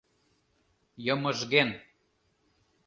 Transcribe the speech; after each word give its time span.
Йымыжген 1.05 1.69